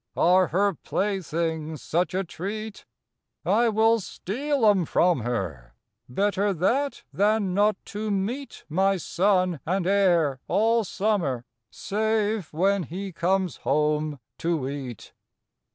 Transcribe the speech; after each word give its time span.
Are 0.17 0.47
her 0.47 0.73
playthings 0.73 1.79
such 1.83 2.15
a 2.15 2.23
treat? 2.23 2.87
I 3.45 3.69
will 3.69 3.99
steal 3.99 4.65
'em 4.65 4.83
from 4.85 5.19
her; 5.19 5.75
Better 6.09 6.53
that 6.55 7.03
than 7.13 7.53
not 7.53 7.75
to 7.93 8.09
meet 8.09 8.65
My 8.67 8.97
son 8.97 9.59
and 9.63 9.85
heir 9.85 10.39
all 10.47 10.83
summer, 10.83 11.45
Save 11.69 12.51
when 12.51 12.81
he 12.81 13.11
comes 13.11 13.57
home 13.57 14.19
to 14.39 14.67
eat. 14.67 15.13